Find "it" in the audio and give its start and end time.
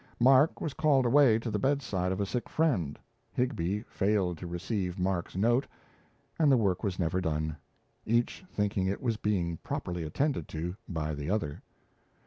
8.87-8.99